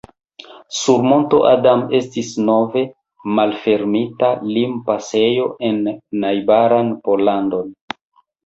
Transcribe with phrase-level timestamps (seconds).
[0.75, 2.83] Sur monto Adam estis nove
[3.41, 5.81] malfermita limpasejo en
[6.25, 7.71] najbaran Pollandon.